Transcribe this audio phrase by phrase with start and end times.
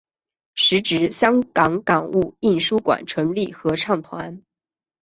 [0.55, 4.41] 时值香港商务印书馆成立合唱团。